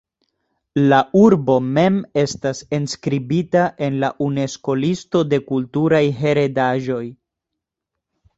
[0.91, 7.05] La urbo mem estas enskribita en la Unesko-listo de kulturaj heredaĵoj.